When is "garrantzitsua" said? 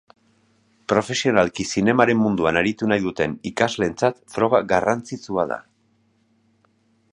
4.75-5.49